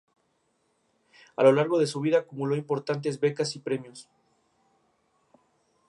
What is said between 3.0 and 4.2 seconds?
becas y premios.